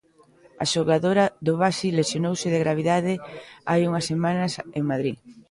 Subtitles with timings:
[0.63, 3.13] A xogadora do Baxi lesionouse de gravidade
[3.69, 5.15] hai unha semanas en Madrid.